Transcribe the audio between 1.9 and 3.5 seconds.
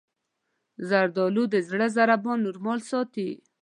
ضربان نورمال ساتي.